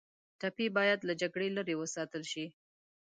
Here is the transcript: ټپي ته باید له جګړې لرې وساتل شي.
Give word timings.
ټپي 0.39 0.67
ته 0.69 0.73
باید 0.77 0.99
له 1.07 1.13
جګړې 1.21 1.49
لرې 1.57 1.75
وساتل 1.77 2.23
شي. 2.31 2.45